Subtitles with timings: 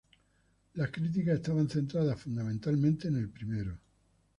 [0.73, 3.77] Las críticas estaban centradas fundamentalmente en el primero.